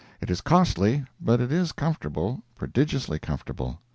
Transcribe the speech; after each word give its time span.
It 0.19 0.31
is 0.31 0.41
costly, 0.41 1.05
but 1.23 1.39
it 1.39 1.51
is 1.51 1.71
comfortable—prodigiously 1.71 3.19
comfortable. 3.19 3.81